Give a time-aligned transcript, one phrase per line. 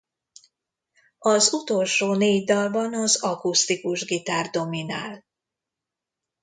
[1.19, 5.25] Az utolsó négy dalban az akusztikus gitár dominál.